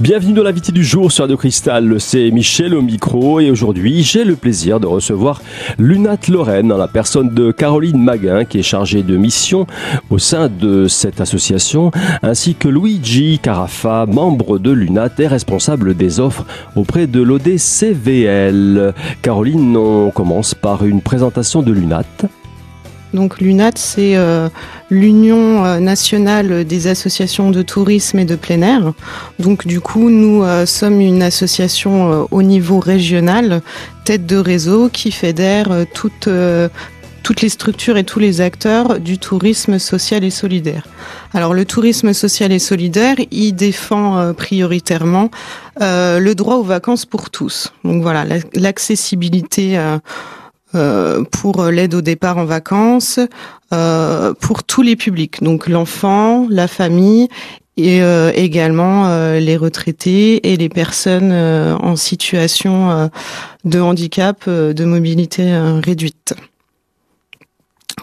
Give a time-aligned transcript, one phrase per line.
[0.00, 4.24] Bienvenue dans l'invité du jour sur Radio Cristal, c'est Michel au micro et aujourd'hui j'ai
[4.24, 5.42] le plaisir de recevoir
[5.78, 9.66] Lunat Lorraine, la personne de Caroline Maguin qui est chargée de mission
[10.08, 11.90] au sein de cette association,
[12.22, 18.94] ainsi que Luigi Carafa, membre de Lunat et responsable des offres auprès de l'ODCVL.
[19.20, 22.04] Caroline, on commence par une présentation de Lunat.
[23.12, 24.48] Donc l'UNAT, c'est euh,
[24.88, 28.92] l'Union euh, nationale des associations de tourisme et de plein air.
[29.38, 33.62] Donc du coup, nous euh, sommes une association au niveau régional,
[34.04, 36.28] tête de réseau, qui fédère toutes,
[37.22, 40.86] toutes les structures et tous les acteurs du tourisme social et solidaire.
[41.32, 45.30] Alors le tourisme social et solidaire, il défend prioritairement
[45.80, 47.72] le droit aux vacances pour tous.
[47.84, 48.24] Donc voilà,
[48.54, 49.78] l'accessibilité
[50.74, 53.18] euh, pour l'aide au départ en vacances,
[53.72, 57.28] euh, pour tous les publics, donc l'enfant, la famille
[57.76, 63.10] et euh, également les retraités et les personnes en situation
[63.64, 66.34] de handicap, de mobilité réduite.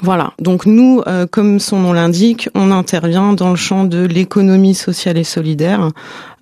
[0.02, 5.18] Voilà, donc nous, comme son nom l'indique, on intervient dans le champ de l'économie sociale
[5.18, 5.92] et solidaire euh,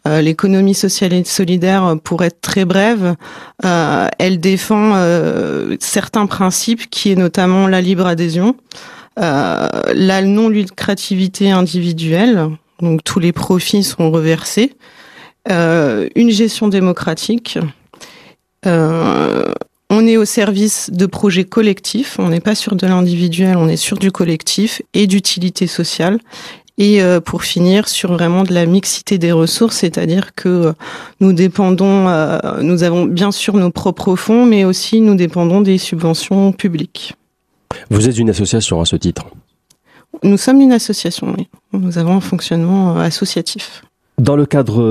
[0.06, 3.16] l'économie sociale et solidaire, pour être très brève,
[3.64, 8.56] euh, elle défend euh, certains principes qui est notamment la libre adhésion,
[9.18, 12.50] la non-lucrativité individuelle,
[12.82, 14.74] donc tous les profits sont reversés,
[15.50, 17.58] une gestion démocratique.
[18.66, 23.78] on est au service de projets collectifs, on n'est pas sur de l'individuel, on est
[23.78, 26.20] sur du collectif et d'utilité sociale
[26.78, 30.74] et euh, pour finir sur vraiment de la mixité des ressources, c'est-à-dire que euh,
[31.22, 35.78] nous dépendons, euh, nous avons bien sûr nos propres fonds, mais aussi nous dépendons des
[35.78, 37.16] subventions publiques.
[37.90, 39.26] Vous êtes une association à ce titre?
[40.24, 41.48] Nous sommes une association, oui.
[41.74, 43.84] Nous avons un fonctionnement associatif.
[44.18, 44.82] Dans le cadre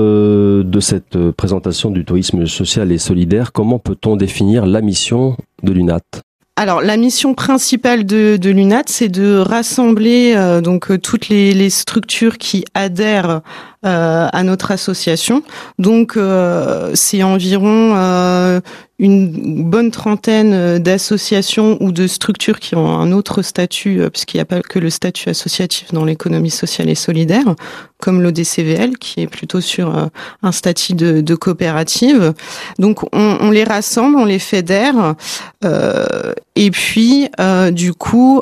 [0.63, 6.01] de cette présentation du tourisme social et solidaire, comment peut-on définir la mission de l'UNAT?
[6.57, 11.53] Alors la mission principale de, de l'UNAT, c'est de rassembler euh, donc euh, toutes les,
[11.53, 13.41] les, structures qui adhèrent
[13.85, 15.43] à notre association.
[15.79, 16.17] Donc
[16.93, 18.61] c'est environ
[18.97, 24.45] une bonne trentaine d'associations ou de structures qui ont un autre statut, puisqu'il n'y a
[24.45, 27.55] pas que le statut associatif dans l'économie sociale et solidaire,
[27.99, 30.09] comme l'ODCVL, qui est plutôt sur
[30.41, 32.33] un statut de, de coopérative.
[32.79, 35.15] Donc on, on, les rassemble, on les fédère,
[36.55, 37.29] et puis
[37.71, 38.41] du coup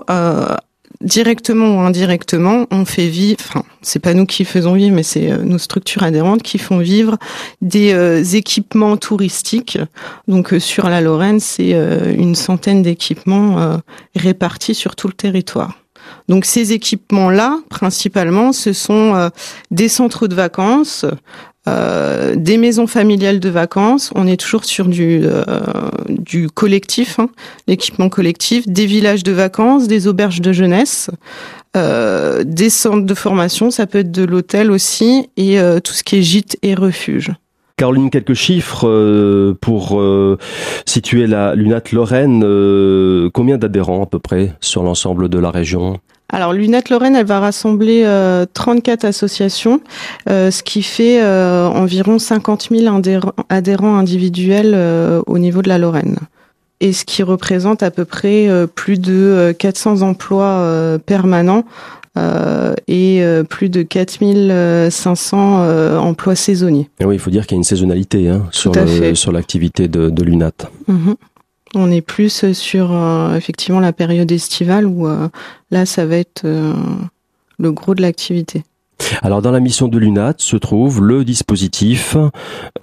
[1.04, 5.32] directement ou indirectement, on fait vivre, enfin, c'est pas nous qui faisons vivre, mais c'est
[5.32, 7.18] euh, nos structures adhérentes qui font vivre
[7.62, 9.78] des euh, équipements touristiques.
[10.28, 11.74] Donc, euh, sur la Lorraine, c'est
[12.18, 13.80] une centaine d'équipements
[14.16, 15.78] répartis sur tout le territoire.
[16.28, 19.30] Donc ces équipements-là, principalement, ce sont
[19.72, 21.06] des centres de vacances,
[21.66, 24.12] euh, des maisons familiales de vacances.
[24.16, 27.30] On est toujours sur du, euh, collectif, hein,
[27.68, 31.10] l'équipement collectif, des villages de vacances, des auberges de jeunesse,
[31.78, 36.18] euh, des centres de formation, ça peut être de l'hôtel aussi, et tout ce qui
[36.18, 37.32] est gîte et refuge.
[37.78, 40.02] Caroline, quelques chiffres pour
[40.86, 42.42] situer la Lunat Lorraine.
[43.34, 46.00] combien d'adhérents à peu près sur l'ensemble de la région?
[46.34, 48.04] Alors Lunette Lorraine, elle va rassembler
[48.54, 49.82] 34 euh, associations,
[50.30, 53.02] euh, ce qui fait euh, environ 50 000
[53.50, 54.76] adhérents, individuels
[55.28, 56.18] au niveau de la Lorraine.
[56.82, 61.64] Et ce qui représente à peu près plus de 400 emplois permanents
[62.88, 66.90] et plus de 4500 emplois saisonniers.
[67.00, 68.74] Et oui, il faut dire qu'il y a une saisonnalité hein, sur,
[69.14, 70.52] sur l'activité de, de l'UNAT.
[70.88, 71.16] Mhm.
[71.76, 75.30] On est plus sur euh, effectivement la période estivale où euh,
[75.72, 76.74] là ça va être euh,
[77.58, 78.64] le gros de l'activité.
[79.22, 82.18] Alors dans la mission de l'UNAT se trouve le dispositif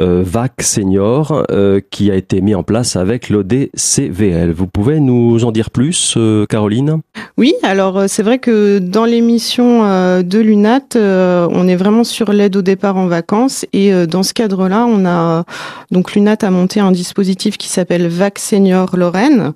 [0.00, 4.53] euh, VAC Senior euh, qui a été mis en place avec l'ODCVL.
[4.53, 7.00] Vous pouvez nous en dire plus, euh, Caroline?
[7.36, 9.83] Oui, alors c'est vrai que dans les missions
[10.22, 14.86] de l'UNAT, on est vraiment sur l'aide au départ en vacances et dans ce cadre-là,
[14.86, 15.44] on a
[15.91, 19.53] donc l'UNAT a monté un dispositif qui s'appelle VAC Senior Lorraine,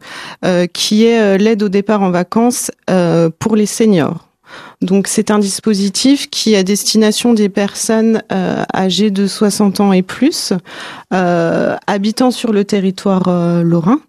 [0.72, 2.70] qui est l'aide au départ en vacances
[3.38, 4.33] pour les seniors.
[4.84, 10.02] Donc c'est un dispositif qui à destination des personnes euh, âgées de 60 ans et
[10.02, 10.52] plus,
[11.12, 14.00] euh, habitant sur le territoire euh, lorrain.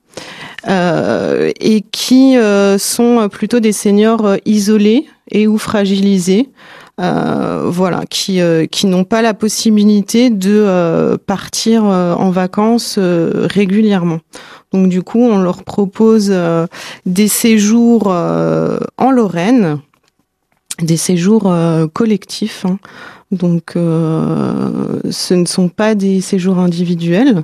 [0.67, 2.35] et qui
[2.79, 6.49] sont plutôt des seniors isolés et ou fragilisés,
[6.97, 8.39] voilà, qui
[8.71, 14.19] qui n'ont pas la possibilité de partir en vacances régulièrement.
[14.73, 16.33] Donc du coup, on leur propose
[17.05, 19.81] des séjours en Lorraine
[20.81, 22.65] des séjours euh, collectifs.
[22.65, 22.79] Hein.
[23.31, 27.43] Donc, ce ne sont pas des séjours individuels.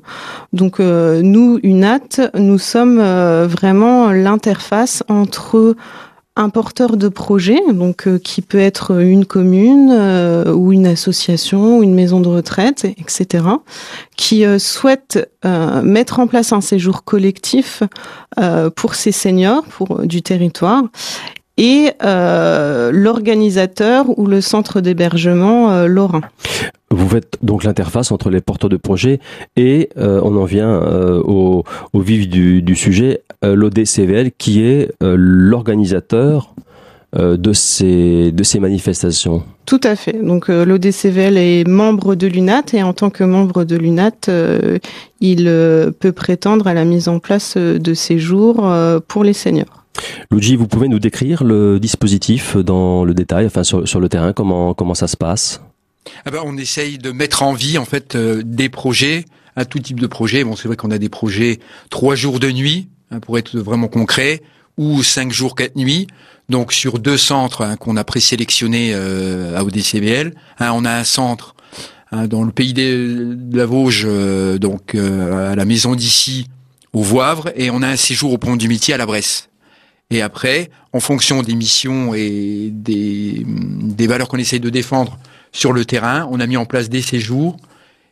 [0.53, 5.75] Donc, nous, UNAT, nous sommes vraiment l'interface entre
[6.35, 11.79] un porteur de projet, donc euh, qui peut être une commune euh, ou une association
[11.79, 13.43] ou une maison de retraite, etc.,
[14.15, 15.29] qui euh, souhaite
[15.83, 17.81] mettre en place un séjour collectif
[18.75, 20.83] pour ces seniors, pour du territoire,
[21.61, 26.21] et l'organisateur ou le centre d'hébergement lorrain.
[26.89, 29.19] Vous faites donc l'interface entre les porteurs de projets
[29.55, 30.81] et on en vient
[31.23, 31.63] au,
[31.93, 36.53] vif du sujet, euh, l'ODCVL qui est euh, l'organisateur
[37.17, 39.41] euh, de ces, de ces manifestations.
[39.65, 40.23] Tout à fait.
[40.23, 44.29] Donc l'ODCVL est membre de l'UNAT et en tant que membre de l'UNAT,
[45.21, 45.43] il
[45.99, 48.69] peut prétendre à la mise en place de séjours
[49.07, 49.80] pour les seniors.
[50.31, 54.33] Luigi, vous pouvez nous décrire le dispositif dans le détail, enfin sur, sur le terrain,
[54.33, 55.61] comment, comment ça se passe?
[56.25, 59.99] Ah ben, On essaye de mettre en vie en fait des projets, un tout type
[59.99, 60.43] de projet.
[60.43, 61.59] Bon, c'est vrai qu'on a des projets
[61.89, 64.41] trois jours de nuit, Hein, pour être vraiment concret,
[64.77, 66.07] ou cinq jours, quatre nuits.
[66.47, 71.03] Donc sur deux centres hein, qu'on a présélectionnés euh, à ODCBL, hein, on a un
[71.03, 71.55] centre
[72.27, 76.47] dans le pays de, la Vosges, euh, donc euh, à la maison d'ici,
[76.91, 79.47] au Voivre, et on a un séjour au Pont du Métier à la Bresse.
[80.11, 83.45] Et après, en fonction des missions et des,
[84.07, 85.17] valeurs qu'on essaye de défendre
[85.53, 87.57] sur le terrain, on a mis en place des séjours.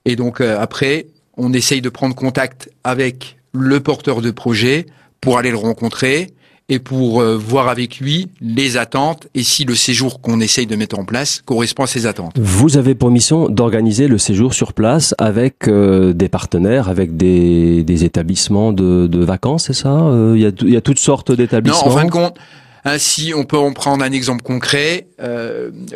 [0.05, 4.85] Et donc après, on essaye de prendre contact avec le porteur de projet
[5.19, 6.33] pour aller le rencontrer
[6.69, 10.75] et pour euh, voir avec lui les attentes et si le séjour qu'on essaye de
[10.75, 12.37] mettre en place correspond à ses attentes.
[12.37, 17.83] Vous avez pour mission d'organiser le séjour sur place avec euh, des partenaires, avec des,
[17.83, 20.99] des établissements de, de vacances, c'est ça euh, il, y a, il y a toutes
[20.99, 21.89] sortes d'établissements?
[21.89, 22.37] Non, en fin de compte,
[22.85, 25.07] ainsi on peut en prendre un exemple concret.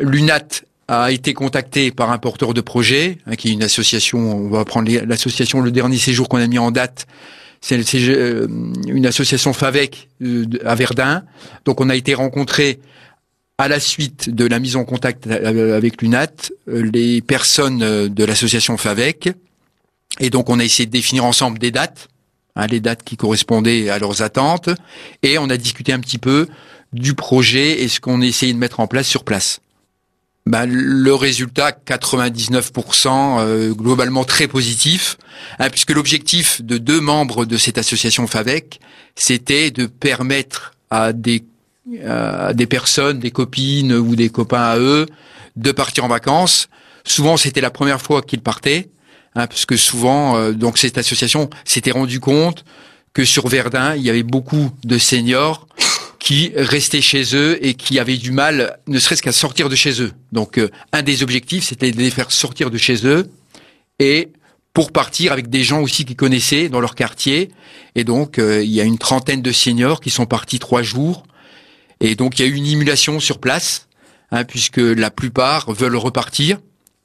[0.00, 4.50] L'UNAT a été contacté par un porteur de projet, hein, qui est une association, on
[4.50, 7.06] va prendre l'association, le dernier séjour qu'on a mis en date,
[7.64, 8.46] c'est euh,
[8.86, 11.24] une association FAVEC euh, à Verdun.
[11.64, 12.78] Donc on a été rencontrés
[13.56, 18.76] à la suite de la mise en contact euh, avec l'UNAT, les personnes de l'association
[18.76, 19.30] FAVEC.
[20.20, 22.08] Et donc on a essayé de définir ensemble des dates,
[22.54, 24.68] hein, les dates qui correspondaient à leurs attentes.
[25.22, 26.46] Et on a discuté un petit peu
[26.92, 29.60] du projet et ce qu'on essayait de mettre en place sur place
[30.46, 35.16] bah, le résultat 99% euh, globalement très positif,
[35.58, 38.80] hein, puisque l'objectif de deux membres de cette association FAVEC,
[39.16, 41.44] c'était de permettre à des
[41.86, 45.04] des personnes, des copines ou des copains à eux,
[45.56, 46.68] de partir en vacances.
[47.04, 48.88] Souvent, c'était la première fois qu'ils partaient,
[49.34, 52.64] hein, parce que souvent, euh, donc cette association s'était rendu compte
[53.12, 55.66] que sur Verdun, il y avait beaucoup de seniors
[56.24, 60.00] qui restaient chez eux et qui avaient du mal, ne serait-ce qu'à sortir de chez
[60.00, 60.10] eux.
[60.32, 63.28] Donc, euh, un des objectifs, c'était de les faire sortir de chez eux
[63.98, 64.30] et
[64.72, 67.50] pour partir avec des gens aussi qu'ils connaissaient dans leur quartier.
[67.94, 71.24] Et donc, euh, il y a une trentaine de seniors qui sont partis trois jours.
[72.00, 73.88] Et donc, il y a eu une émulation sur place,
[74.30, 76.58] hein, puisque la plupart veulent repartir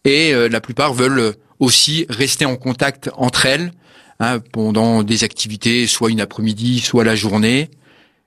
[0.06, 3.74] et euh, la plupart veulent aussi rester en contact entre elles
[4.22, 7.70] hein, pendant des activités, soit une après-midi, soit la journée.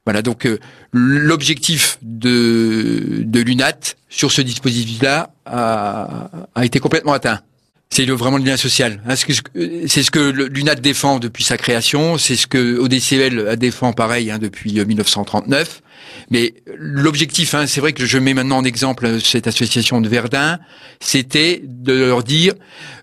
[0.04, 0.58] Voilà, donc euh,
[0.92, 7.40] l'objectif de, de l'UNAT sur ce dispositif-là a, a, été complètement atteint.
[7.88, 9.02] C'est vraiment le lien social.
[9.06, 14.30] Hein, c'est ce que l'UNAT défend depuis sa création, c'est ce que ODCL défend pareil
[14.30, 15.68] hein, depuis 1939.
[15.68, 15.88] Euh,
[16.30, 20.58] Mais l'objectif, hein, c'est vrai que je mets maintenant en exemple cette association de Verdun,
[21.00, 22.54] c'était de leur dire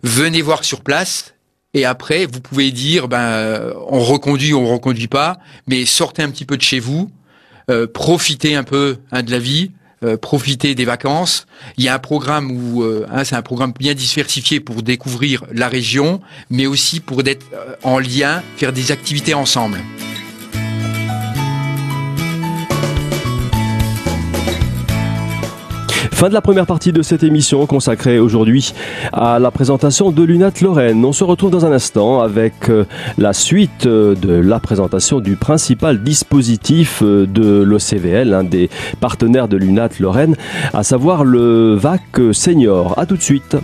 [0.04, 1.34] venez voir sur place
[1.74, 6.30] et après, vous pouvez dire, ben, on reconduit ou on reconduit pas, mais sortez un
[6.30, 7.12] petit peu de chez vous,
[7.70, 9.72] euh, profitez un peu hein, de la vie,
[10.04, 11.46] euh, profitez des vacances.
[11.78, 15.44] Il y a un programme où, euh, hein, c'est un programme bien diversifié pour découvrir
[15.52, 17.46] la région, mais aussi pour être
[17.84, 19.78] en lien, faire des activités ensemble.
[26.20, 28.74] Fin de la première partie de cette émission consacrée aujourd'hui
[29.14, 31.06] à la présentation de l'UNAT Lorraine.
[31.06, 32.84] On se retrouve dans un instant avec euh,
[33.18, 39.48] la suite euh, de la présentation du principal dispositif euh, de l'OCVL, un des partenaires
[39.48, 40.36] de l'UNAT Lorraine,
[40.74, 42.02] à savoir le VAC
[42.34, 43.00] Senior.
[43.00, 43.56] A tout de suite.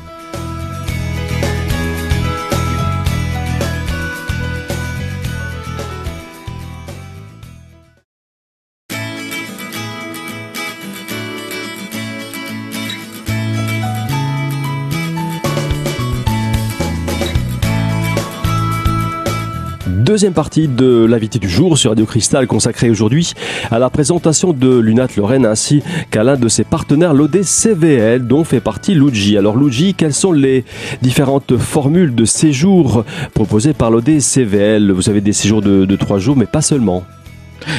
[20.15, 23.34] Deuxième partie de l'invité du jour sur Radio Cristal consacrée aujourd'hui
[23.69, 28.62] à la présentation de l'UNAT Lorraine ainsi qu'à l'un de ses partenaires, l'ODCVL, dont fait
[28.62, 29.38] partie Luigi.
[29.38, 30.63] Alors Luigi, quelles sont les
[31.01, 33.03] différentes formules de séjour
[33.34, 37.03] proposées par l'ODCVL Vous avez des séjours de, trois jours, mais pas seulement.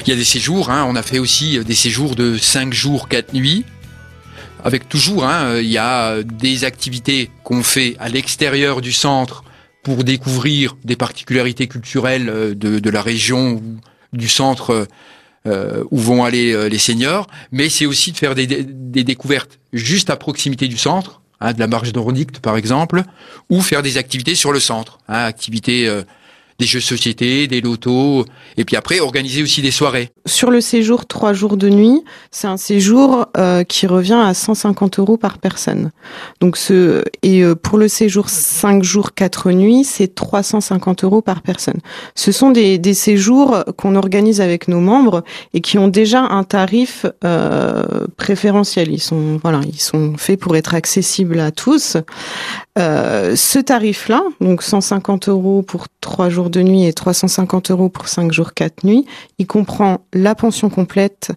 [0.04, 0.84] Il y a des séjours, hein.
[0.86, 3.64] on a fait aussi des séjours de cinq jours, quatre nuits
[4.62, 9.44] avec toujours, hein, il y a des activités qu'on fait à l'extérieur du centre
[9.86, 13.62] pour découvrir des particularités culturelles euh, de, la région
[14.12, 14.88] du centre
[15.46, 18.46] euh, où vont aller euh, les seniors, mais c'est aussi de faire des,
[19.04, 23.04] découvertes juste à proximité du centre, hein, de la marge nordique par exemple,
[23.48, 25.88] ou faire des activités sur le centre, hein, activités
[26.58, 28.24] des jeux de société, des lotos,
[28.56, 30.10] et puis après organiser aussi des soirées.
[30.24, 34.98] Sur le séjour trois jours de nuit, c'est un séjour euh, qui revient à 150
[34.98, 35.90] euros par personne.
[36.40, 41.42] Donc ce et euh, pour le séjour cinq jours quatre nuits, c'est 350 euros par
[41.42, 41.80] personne.
[42.14, 45.22] Ce sont des, des séjours qu'on organise avec nos membres
[45.52, 48.90] et qui ont déjà un tarif euh, préférentiel.
[48.90, 51.98] Ils sont voilà, ils sont faits pour être accessibles à tous.
[52.76, 58.32] Ce tarif-là, donc 150 euros pour trois jours de nuit et 350 euros pour cinq
[58.32, 59.06] jours, quatre nuits,
[59.38, 61.32] il comprend la pension complète,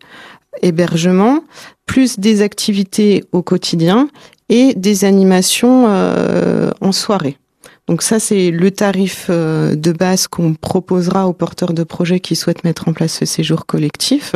[0.61, 1.41] hébergement,
[1.85, 4.09] plus des activités au quotidien
[4.49, 7.37] et des animations euh, en soirée.
[7.89, 12.35] Donc ça, c'est le tarif euh, de base qu'on proposera aux porteurs de projets qui
[12.35, 14.35] souhaitent mettre en place ce séjour collectif.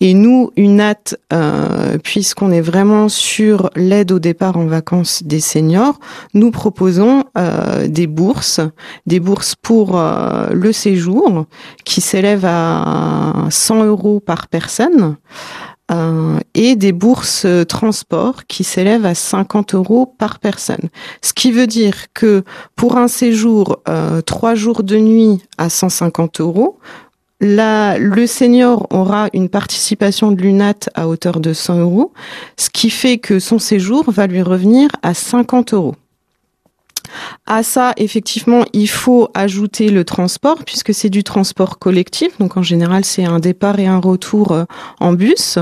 [0.00, 6.00] Et nous, UNAT, euh, puisqu'on est vraiment sur l'aide au départ en vacances des seniors,
[6.32, 8.60] nous proposons euh, des bourses,
[9.04, 10.02] des bourses pour
[10.50, 11.44] le séjour
[11.84, 15.16] qui s'élèvent à 100 euros par personne.
[15.92, 20.88] Euh, et des bourses euh, transport qui s'élèvent à 50 euros par personne.
[21.20, 22.44] Ce qui veut dire que
[22.76, 26.78] pour un séjour euh, trois jours de nuit à 150 euros,
[27.40, 32.12] la, le senior aura une participation de l'UNAT à hauteur de 100 euros,
[32.56, 35.96] ce qui fait que son séjour va lui revenir à 50 euros.
[37.46, 42.38] À ça, effectivement, il faut ajouter le transport puisque c'est du transport collectif.
[42.38, 44.64] Donc en général, c'est un départ et un retour euh,
[45.00, 45.58] en bus.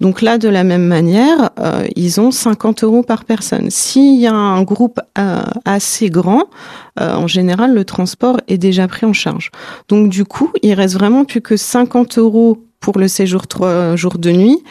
[0.00, 3.70] Donc là, de la même manière, euh, ils ont 50 euros par personne.
[3.70, 6.44] S'il y a un groupe euh, assez grand,
[6.98, 9.50] en général, le transport est déjà pris en charge.
[9.90, 14.18] Donc du coup, il reste vraiment plus que 50 euros pour le séjour trois jours
[14.18, 14.62] de nuit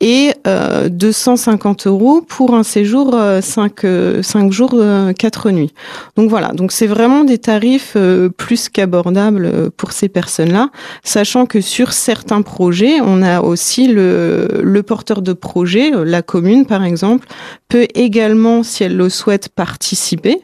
[0.00, 5.72] et euh, 250 euros pour un séjour 5 euh, cinq, jours euh, quatre nuits.
[6.16, 10.70] Donc voilà, donc c'est vraiment des tarifs euh, plus qu'abordables pour ces personnes-là,
[11.02, 16.84] sachant que sur certains projets, on a aussi le porteur de projet, la commune par
[16.84, 17.26] exemple,
[17.68, 20.40] peut également, si elle le souhaite, participer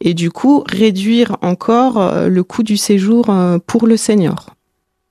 [0.00, 3.34] et du coup réduire encore le coût du séjour
[3.66, 4.57] pour le senior.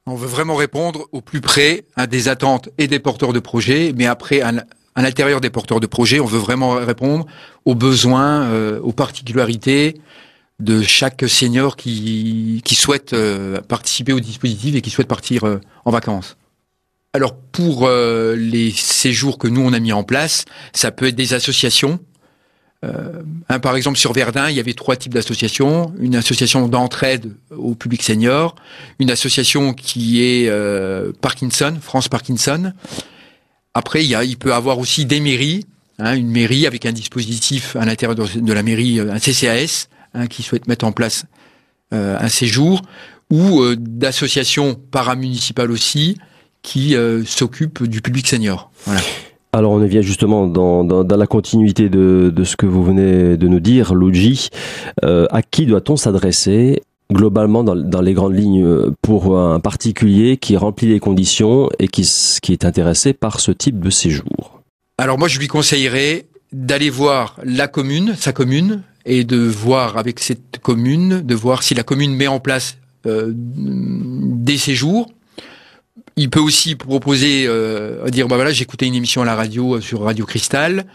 [0.09, 3.91] On veut vraiment répondre au plus près à des attentes et des porteurs de projets,
[3.93, 4.53] mais après, à,
[4.95, 7.25] l'intérieur des porteurs de projets, on veut vraiment répondre
[7.65, 9.99] aux besoins, euh, aux particularités
[10.59, 15.59] de chaque senior qui, qui souhaite euh, participer au dispositif et qui souhaite partir euh,
[15.83, 16.37] en vacances.
[17.11, 21.33] Alors pour les séjours que nous on a mis en place, ça peut être des
[21.33, 21.99] associations
[22.85, 23.23] euh,
[23.61, 25.93] par exemple, sur Verdun, il y avait trois types d'associations.
[25.99, 28.55] Une association d'entraide au public senior,
[28.99, 32.73] une association qui est euh, Parkinson, France Parkinson.
[33.77, 35.67] Après, il, y a, il peut avoir aussi des mairies,
[35.99, 40.25] hein, une mairie avec un dispositif à l'intérieur de, la mairie, euh, un CCAS, hein,
[40.25, 41.25] qui souhaite mettre en place
[41.93, 42.81] euh, un séjour,
[43.29, 46.17] ou euh, d'associations paramunicipales aussi,
[46.63, 48.71] qui s'occupent du public senior.
[48.85, 48.99] Voilà.
[49.57, 53.95] Alors on vient justement dans, la continuité de, ce que vous venez de nous dire,
[53.95, 54.49] Luigi.
[55.03, 60.89] Euh, à qui doit-on s'adresser globalement dans, les grandes lignes pour un particulier qui remplit
[60.89, 62.07] les conditions et qui,
[62.43, 64.61] qui est intéressé par ce type de séjour?
[64.99, 70.19] Alors moi je lui conseillerais d'aller voir la commune, sa commune, et de voir avec
[70.19, 75.09] cette commune, de voir si la commune met en place euh, des séjours
[76.17, 79.75] il peut aussi proposer, euh, dire bah voilà, j'ai écouté une émission à la radio
[79.75, 80.85] euh, sur Radio Cristal.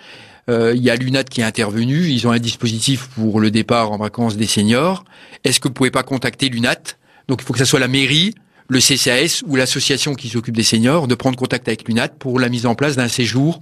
[0.50, 2.09] Euh, il y a l'UNAT qui est intervenu.
[2.09, 5.05] Ils ont un dispositif pour le départ en vacances des seniors.
[5.45, 6.97] Est-ce que vous pouvez pas contacter l'UNAT?
[7.29, 8.35] Donc il faut que ce soit la mairie,
[8.69, 12.49] le CCAS ou l'association qui s'occupe des seniors de prendre contact avec l'UNAT pour la
[12.49, 13.61] mise en place d'un séjour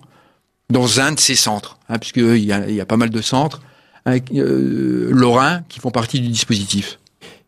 [0.71, 3.61] dans un de ces centres, hein, puisqu'il y a, y a pas mal de centres
[4.09, 6.99] euh, lorrains qui font partie du dispositif.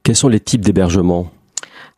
[0.02, 1.33] Quels sont les types d'hébergement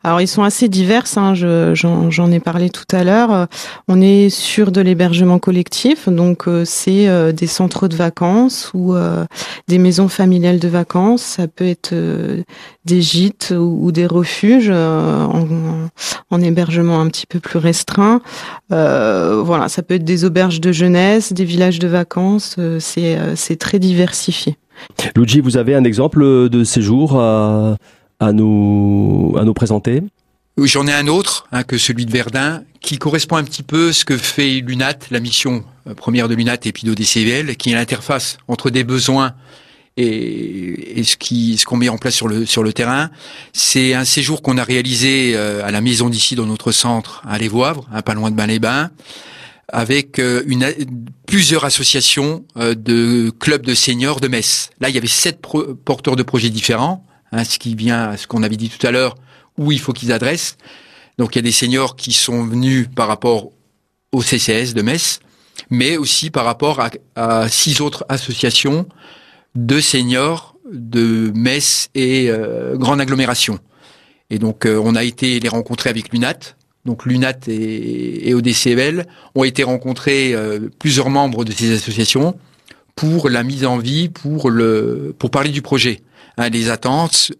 [0.05, 3.47] Alors ils sont assez divers, hein, j'en ai parlé tout à l'heure.
[3.87, 8.93] On est sur de l'hébergement collectif, donc euh, c'est euh, des centres de vacances ou
[8.93, 9.25] euh,
[9.67, 11.23] des maisons familiales de vacances.
[11.23, 11.95] Ça peut être
[12.85, 15.47] des gîtes ou, des refuges en,
[16.29, 18.21] en, hébergement un petit peu plus restreint.
[18.69, 22.57] voilà, ça peut être des auberges de jeunesse, des villages de vacances.
[22.79, 24.55] c'est très diversifié.
[25.15, 27.77] Luigi, vous avez un exemple de séjour à
[28.19, 30.01] à nous, à nous présenter
[30.57, 33.93] J'en ai un autre hein, que celui de Verdun qui correspond un petit peu à
[33.93, 37.75] ce que fait l'UNAT, la mission euh, première de l'UNAT et puis d'ODCVL, qui est
[37.75, 39.33] l'interface entre des besoins
[39.97, 43.09] et, et ce qui ce qu'on met en place sur le sur le terrain.
[43.51, 47.37] C'est un séjour qu'on a réalisé euh, à la maison d'ici dans notre centre à
[47.37, 48.91] Les Voivres, hein, pas loin de Bain-les-Bains,
[49.67, 50.73] avec euh, une,
[51.27, 54.69] plusieurs associations de clubs de seniors de Metz.
[54.79, 55.41] Là, il y avait sept
[55.83, 57.04] porteurs de projets différents
[57.35, 59.15] Hein, ce qui vient à ce qu'on avait dit tout à l'heure,
[59.57, 60.55] où il faut qu'ils adressent.
[61.17, 63.49] Donc il y a des seniors qui sont venus par rapport
[64.13, 65.19] au CCS de Metz,
[65.69, 66.79] mais aussi par rapport
[67.15, 68.87] à, six autres associations
[69.53, 73.59] de seniors de Metz et euh, grande agglomération.
[74.29, 76.55] Et donc euh, on a été les rencontrer avec l'UNAT.
[76.85, 82.39] Donc l'UNAT et, et ODCVL ont été rencontrés euh, plusieurs membres de ces associations
[82.95, 86.01] pour la mise en vie, pour le pour parler du projet.
[86.37, 87.31] Hein, les attentes,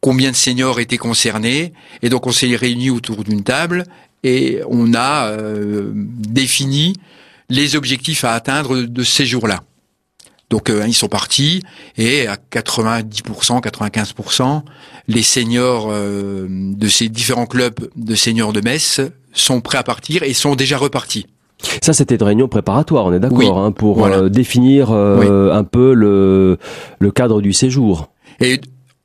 [0.00, 3.84] combien de seniors étaient concernés, et donc on s'est réunis autour d'une table
[4.24, 6.94] et on a euh, défini
[7.48, 9.60] les objectifs à atteindre de ces jours-là.
[10.50, 11.62] Donc euh, ils sont partis
[11.96, 14.62] et à 90%, 95%,
[15.08, 19.00] les seniors euh, de ces différents clubs de seniors de Metz
[19.32, 21.26] sont prêts à partir et sont déjà repartis.
[21.80, 26.58] Ça, c'était une réunion préparatoire, on est d'accord, hein, pour définir un peu le,
[26.98, 28.10] le cadre du séjour.
[28.40, 28.60] Et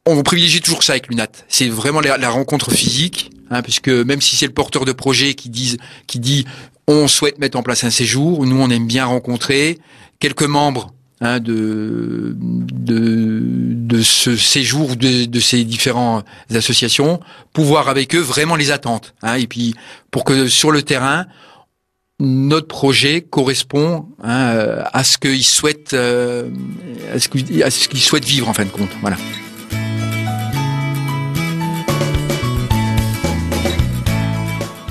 [0.05, 1.27] on privilégie toujours ça avec l'UNAT.
[1.47, 5.49] C'est vraiment la, rencontre physique, hein, puisque même si c'est le porteur de projet qui
[5.49, 6.45] dit, qui dit
[6.87, 9.77] on souhaite mettre en place un séjour, nous on aime bien rencontrer
[10.19, 17.19] quelques membres hein, de, de, de ce séjour de, de ces différentes associations,
[17.51, 19.13] pour voir avec eux vraiment les attentes.
[19.21, 19.75] Hein, et puis
[20.09, 21.25] pour que sur le terrain,
[22.19, 26.49] notre projet correspond hein, à ce qu'ils souhaitent, euh,
[27.13, 28.89] à ce qu'ils souhaitent vivre en fin de compte.
[29.01, 29.17] Voilà.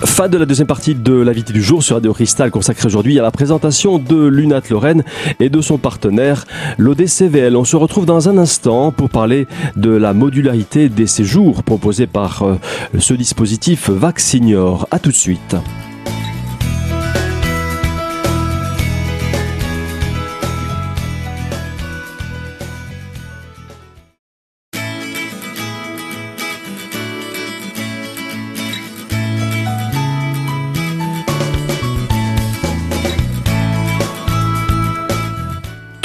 [0.05, 3.23] Fin de la deuxième partie de l'invité du jour sur Radio Cristal consacrée aujourd'hui à
[3.23, 5.05] la présentation de l'UNAT Lorraine
[5.41, 6.45] et de son partenaire
[6.79, 7.57] l'ODCVL.
[7.57, 12.45] On se retrouve dans un instant pour parler de la modularité des séjours proposés par
[12.45, 12.55] euh,
[12.99, 14.87] ce dispositif Vaccinior.
[14.91, 15.57] A tout de suite.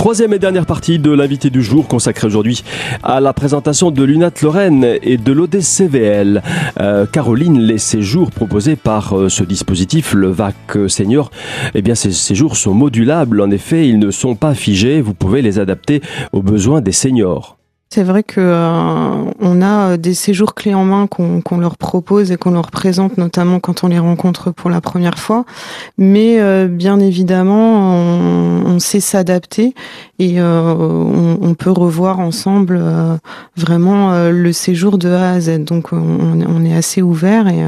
[0.02, 2.64] Troisième et dernière partie de l'invité du jour consacrée aujourd'hui
[3.04, 6.42] à la présentation de l'UNAT Lorraine et de l'ODCVL.
[6.80, 10.56] Euh, Caroline, les séjours proposés par euh, ce dispositif, le VAC
[10.88, 11.30] Senior,
[11.76, 13.42] eh bien ces séjours sont modulables.
[13.42, 15.02] En effet, ils ne sont pas figés.
[15.02, 17.61] Vous pouvez les adapter aux besoins des seniors.
[17.93, 22.38] C'est vrai que euh, on a des séjours clés en main qu'on leur propose et
[22.38, 25.43] qu'on leur présente, notamment quand on les rencontre pour la première fois.
[25.97, 27.97] Mais euh, bien évidemment,
[28.65, 29.75] on sait s'adapter
[30.21, 32.81] et euh, on, on, peut revoir ensemble
[33.57, 35.63] vraiment le séjour de A à Z.
[35.63, 37.65] Donc on, est assez ouvert et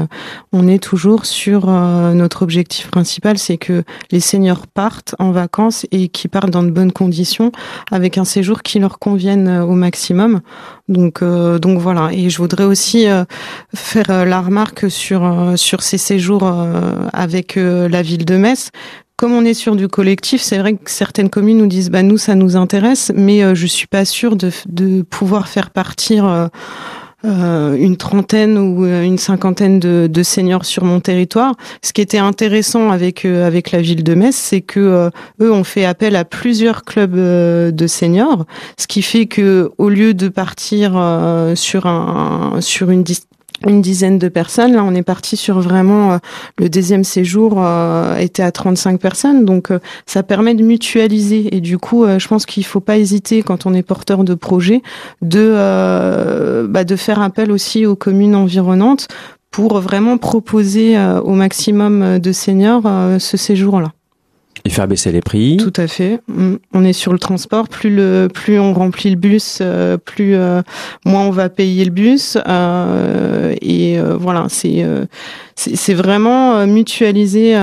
[0.52, 6.08] on est toujours sur notre objectif principal, c'est que les seniors partent en vacances et
[6.08, 7.50] qui partent dans de bonnes conditions
[7.90, 10.40] avec un séjour qui leur convienne au maximum
[10.88, 12.10] donc, euh, donc voilà.
[12.12, 13.24] Et je voudrais aussi euh,
[13.74, 16.44] faire euh, la remarque sur sur ces séjours
[17.12, 18.70] avec la ville de Metz.
[19.16, 22.18] Comme on est sur du collectif, c'est vrai que certaines communes nous disent bah nous
[22.18, 26.50] ça nous intéresse, mais je suis pas sûre de, de pouvoir faire partir
[27.24, 31.54] euh, une trentaine ou euh, une cinquantaine de, de, seniors sur mon territoire.
[31.82, 35.64] Ce qui était intéressant avec euh, avec la ville de Metz, c'est que eux ont
[35.64, 38.44] fait appel à plusieurs clubs de seniors,
[38.78, 40.92] ce qui fait que au lieu de partir
[41.54, 43.04] sur un sur une
[43.66, 44.74] une dizaine de personnes.
[44.74, 46.18] Là, on est parti sur vraiment euh,
[46.58, 51.54] le deuxième séjour euh, était à 35 personnes, donc euh, ça permet de mutualiser.
[51.54, 54.82] Et du coup, je pense qu'il faut pas hésiter quand on est porteur de projet
[55.22, 59.08] de bah, de faire appel aussi aux communes environnantes
[59.50, 62.82] pour vraiment proposer au maximum de seniors
[63.18, 63.92] ce séjour-là.
[64.66, 65.58] Et faire baisser les prix.
[65.58, 66.20] Tout à fait.
[66.26, 66.54] Mm.
[66.72, 67.68] On est sur le transport.
[67.68, 70.62] Plus le, plus on remplit le bus, euh, plus euh,
[71.04, 72.38] moins on va payer le bus.
[72.48, 74.84] Euh, et voilà, c'est
[75.54, 77.54] c'est vraiment mutualiser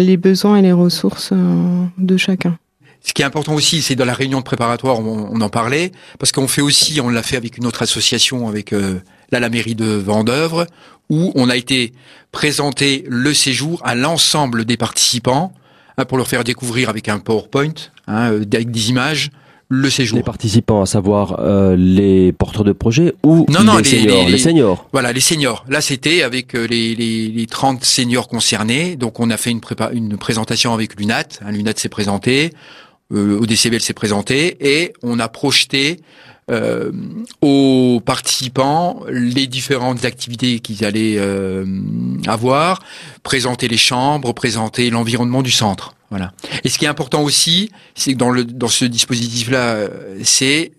[0.00, 1.32] les besoins et les ressources
[1.96, 2.58] de chacun.
[3.00, 6.32] Ce qui est important aussi, c'est dans la réunion de préparatoire, on, en parlait, parce
[6.32, 9.86] qu'on fait aussi, on l'a fait avec une autre association, avec là, la mairie de
[9.86, 10.66] Vendœuvre,
[11.08, 11.92] où on a été
[12.32, 15.54] présenter le séjour à l'ensemble des participants
[15.98, 17.74] Hein, pour leur faire découvrir avec un PowerPoint,
[18.06, 19.30] hein, euh, avec des images,
[19.68, 20.16] le séjour.
[20.16, 25.12] Les participants, à savoir euh, les porteurs de projets ou les, seniors, les, seniors Voilà,
[25.12, 25.64] les seniors.
[25.68, 28.94] Là, c'était avec euh, les, les, les 30 seniors concernés.
[28.94, 31.24] Donc, on a fait une, prépa une présentation avec l'UNAT.
[31.42, 32.52] Hein, L'UNAT s'est présenté,
[33.12, 35.98] euh, ODCBL s'est présenté, et on a projeté
[36.50, 36.90] euh,
[37.42, 41.66] aux participants les différentes activités qu'ils allaient euh,
[42.26, 42.82] avoir,
[43.22, 45.94] présenter les chambres, présenter l'environnement du centre.
[46.10, 46.32] Voilà.
[46.64, 49.88] Et ce qui est important aussi, c'est que dans le dans ce dispositif-là, euh,
[50.24, 50.72] c'est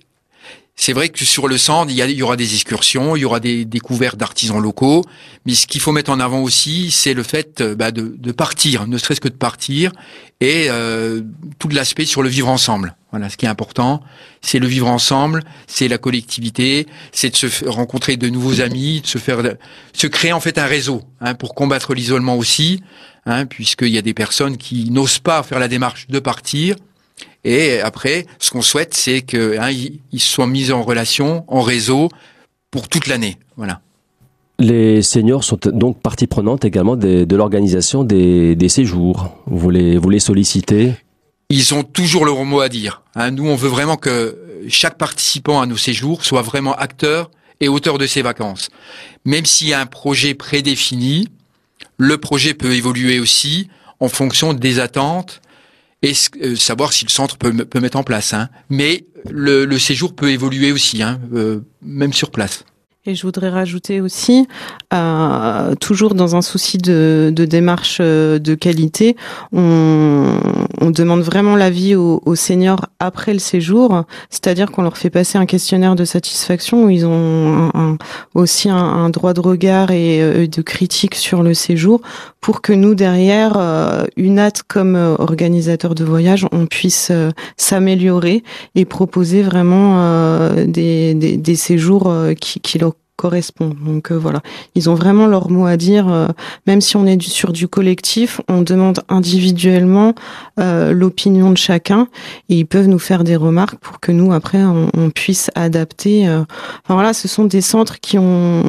[0.82, 3.66] c'est vrai que sur le centre, il y, aura des excursions, il y aura des
[3.66, 5.04] découvertes d'artisans locaux,
[5.46, 8.88] mais ce qu'il faut mettre en avant aussi, c'est le fait bah, de, de, partir,
[8.88, 9.92] ne serait-ce que de partir,
[10.40, 11.20] et euh,
[11.60, 12.96] tout l'aspect sur le vivre ensemble.
[13.12, 14.02] Voilà, ce qui est important,
[14.40, 19.08] c'est le vivre ensemble, c'est la collectivité, c'est de se rencontrer de nouveaux amis, de
[19.08, 19.44] se faire,
[19.92, 22.82] se créer en fait un réseau hein, pour combattre l'isolement aussi,
[23.26, 26.78] hein, puisqu'il y a des personnes qui n'osent pas faire la démarche de partir
[27.44, 29.72] et après, ce qu'on souhaite, c'est qu'ils hein,
[30.18, 32.10] soient mis en relation, en réseau,
[32.72, 33.38] pour toute l'année.
[33.56, 33.82] Voilà.
[34.60, 39.32] Les seniors sont donc partie prenante également de l'organisation des, séjours.
[39.46, 40.94] Vous les, vous les sollicitez?
[41.50, 43.02] Ils ont toujours leur mot à dire.
[43.16, 43.32] Hein.
[43.32, 47.98] nous, on veut vraiment que chaque participant à nos séjours soit vraiment acteur et auteur
[47.98, 48.70] de ses vacances.
[49.26, 51.30] Même s'il y a un projet prédéfini,
[51.98, 55.42] le projet peut évoluer aussi en fonction des attentes
[56.02, 58.34] et euh, savoir si le centre peut, peut mettre en place.
[58.34, 58.50] Hein.
[58.70, 62.64] Mais le, séjour peut évoluer aussi, hein, euh, même sur place.
[63.06, 64.46] Et je voudrais rajouter aussi,
[64.94, 69.16] euh, toujours dans un souci de, de, démarche euh, de qualité,
[69.54, 70.38] on,
[70.82, 75.46] on demande vraiment l'avis aux, seniors après le séjour, c'est-à-dire qu'on leur fait passer un
[75.46, 77.98] questionnaire de satisfaction où ils ont un,
[78.36, 82.02] aussi un, un, droit de regard et euh, de critique sur le séjour
[82.42, 87.12] pour que nous derrière, euh, UNAT comme euh, organisateur de voyage, on puisse
[87.58, 88.44] s'améliorer
[88.76, 92.89] et proposer vraiment des, des, des, séjours qui, qui leur
[93.20, 93.76] correspond.
[93.86, 94.42] Donc euh, voilà,
[94.76, 96.08] ils ont vraiment leur mot à dire.
[96.08, 96.30] Euh,
[96.68, 100.16] même si on est sur du collectif, on demande individuellement
[100.58, 102.08] euh, l'opinion de chacun
[102.48, 106.30] et ils peuvent nous faire des remarques pour que nous après on, puisse adapter.
[106.30, 108.64] Enfin voilà, ce sont des centres qui ont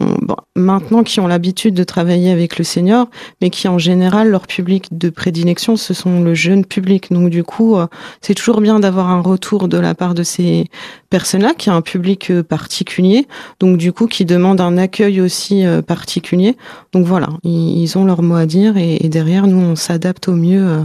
[0.56, 3.08] maintenant qui ont l'habitude de travailler avec le senior,
[3.40, 7.12] mais qui en général leur public de prédilection ce sont le jeune public.
[7.12, 7.76] Donc du coup,
[8.20, 10.66] c'est toujours bien d'avoir un retour de la part de ces
[11.10, 13.28] personnes-là qui a un public particulier.
[13.60, 16.56] Donc du coup, qui demande demande un accueil aussi euh, particulier.
[16.92, 20.66] Donc voilà, ils, ont leur mot à dire et, derrière, nous, on s'adapte au mieux
[20.66, 20.82] euh,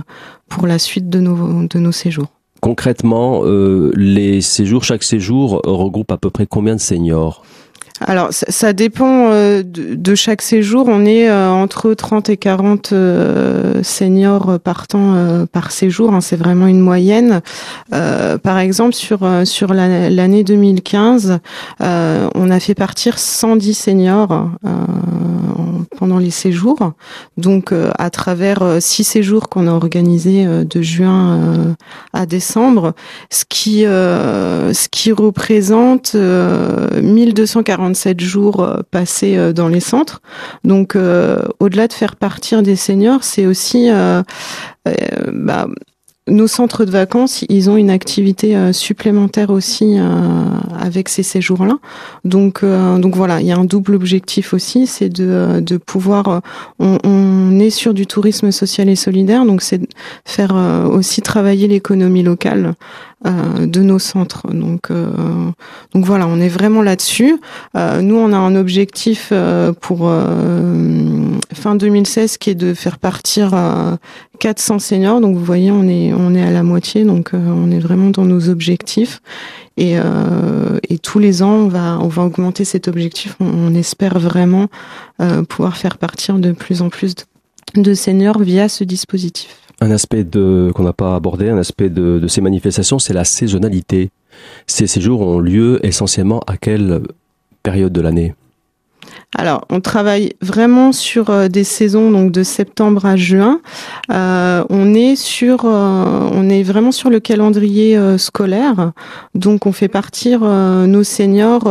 [0.49, 2.27] pour la suite de nos, de nos séjours.
[2.61, 7.43] Concrètement, euh, les séjours, chaque séjour regroupe à peu près combien de seniors?
[8.01, 10.87] Alors, ça, dépend euh, de, chaque séjour.
[10.89, 16.13] On est euh, entre 30 et 40 euh, seniors partant par séjour.
[16.13, 17.41] Hein, c'est vraiment une moyenne.
[17.89, 21.39] par exemple, sur sur l'année 2015,
[21.79, 24.49] on a fait partir 110 seniors
[25.97, 26.93] pendant les séjours.
[27.37, 31.75] Donc, à travers six séjours qu'on a organisés de juin
[32.13, 32.93] à décembre,
[33.29, 40.21] ce qui ce qui représente 1240 47 jours euh, passés euh, dans les centres.
[40.63, 43.89] Donc, euh, au-delà de faire partir des seniors, c'est aussi
[45.31, 45.67] bah,
[46.27, 49.97] nos centres de vacances, ils ont une activité supplémentaire aussi
[50.79, 51.77] avec ces séjours-là.
[52.23, 56.41] Donc, donc voilà, il y a un double objectif aussi, c'est de, de pouvoir.
[56.79, 59.81] On, on, est sur du tourisme social et solidaire, donc c'est
[60.25, 60.55] faire
[60.89, 62.73] aussi travailler l'économie locale
[63.25, 64.53] euh, de nos centres.
[64.53, 65.09] Donc, euh,
[65.93, 67.39] donc voilà, on est vraiment là-dessus.
[67.75, 69.33] Euh, nous, on a un objectif
[69.81, 70.11] pour
[71.55, 73.53] fin 2016 qui est de faire partir
[74.39, 75.21] 400 seniors.
[75.21, 77.03] Donc vous voyez, on est on est à la moitié.
[77.03, 79.21] Donc on est vraiment dans nos objectifs.
[79.77, 79.95] Et,
[80.89, 83.35] et tous les ans, on va on va augmenter cet objectif.
[83.39, 84.67] On, espère vraiment
[85.49, 87.15] pouvoir faire partir de plus en plus
[87.75, 89.59] de seniors via ce dispositif.
[89.81, 94.11] Un aspect qu'on n'a pas abordé, un aspect de, de ces manifestations, c'est la saisonnalité.
[94.67, 97.01] Ces séjours ont lieu essentiellement à quelle
[97.63, 98.35] période de l'année?
[99.37, 103.59] Alors, on travaille vraiment sur euh, des saisons donc de septembre à juin.
[104.11, 108.93] Euh, on est sur, euh, on est vraiment sur le calendrier scolaire.
[109.33, 111.67] Donc, on fait partir nos seniors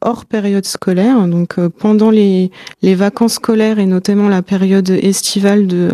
[0.00, 1.26] hors période scolaire.
[1.26, 2.50] Donc, pendant les,
[2.82, 5.88] les vacances scolaires et notamment la période estivale de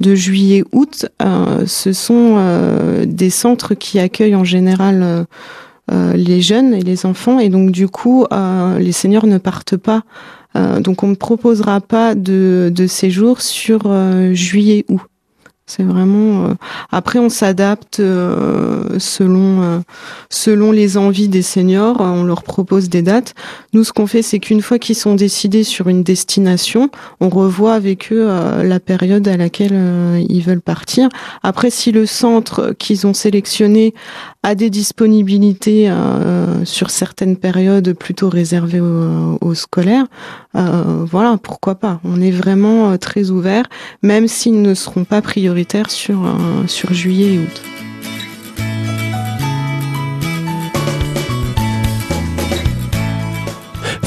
[0.00, 1.06] de juillet-août,
[1.66, 2.38] ce sont
[3.06, 5.26] des centres qui accueillent en général
[5.90, 8.26] les jeunes et les enfants et donc du coup
[8.78, 10.02] les seniors ne partent pas
[10.54, 15.00] donc on ne proposera pas de, de séjour sur euh, juillet-août.
[15.64, 16.46] C'est vraiment.
[16.46, 16.54] Euh,
[16.90, 18.02] après, on s'adapte
[18.98, 19.82] selon
[20.28, 22.00] selon les envies des seniors.
[22.00, 23.34] On leur propose des dates.
[23.72, 27.74] Nous, ce qu'on fait, c'est qu'une fois qu'ils sont décidés sur une destination, on revoit
[27.74, 31.08] avec eux la période à laquelle ils veulent partir.
[31.42, 33.94] Après, si le centre qu'ils ont sélectionné
[34.42, 40.06] a des disponibilités euh, sur certaines périodes plutôt réservées aux, scolaires,
[40.56, 42.00] euh, voilà, pourquoi pas.
[42.04, 43.64] On est vraiment euh, très ouvert,
[44.02, 46.24] même s'ils ne seront pas prioritaires sur,
[46.66, 47.71] sur juillet et août.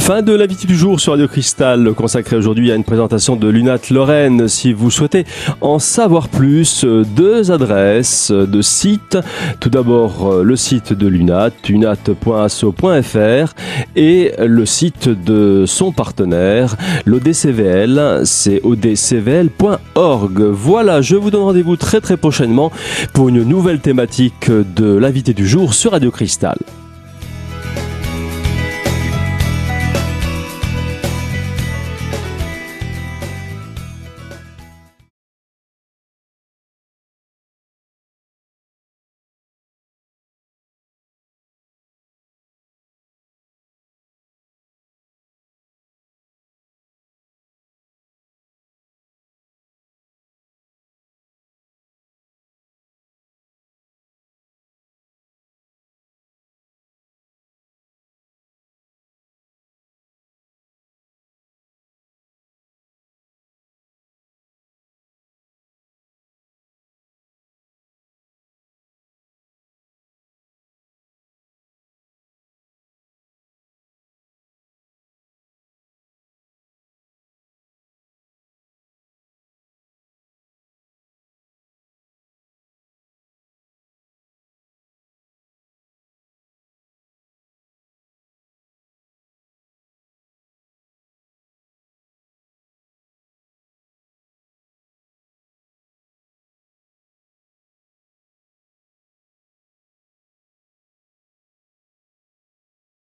[0.06, 3.80] Fin de l'invité du jour sur Radio Cristal, consacré aujourd'hui à une présentation de Lunat
[3.90, 4.48] Lorraine.
[4.48, 5.26] Si vous souhaitez
[5.62, 9.18] en savoir plus, deux adresses de sites.
[9.60, 13.54] Tout d'abord, le site de Lunat, lunat.asso.fr
[13.96, 16.76] et le site de son partenaire,
[17.08, 20.40] l'ODCVL, c'est odcvl.org.
[20.40, 22.72] Voilà, je vous donne rendez-vous très très prochainement
[23.14, 26.58] pour une nouvelle thématique de l'invité du jour sur Radio Cristal.